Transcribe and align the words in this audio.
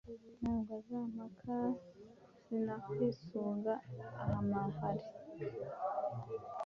Ntabwo 0.41 0.71
azampaka 0.79 1.55
sinakwisunga 2.41 3.73
amahari, 4.37 5.05